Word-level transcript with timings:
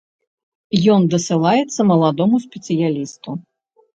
Ён 0.93 1.01
дасылаецца 1.15 1.85
маладому 1.91 2.35
спецыялісту. 2.47 3.29